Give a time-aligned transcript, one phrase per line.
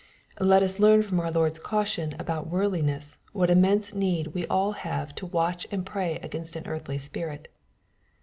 [0.39, 5.13] Let us learn from our Lord's caution about worldliness what immense need we all have
[5.13, 7.49] to watch and pray against an earthly spirit.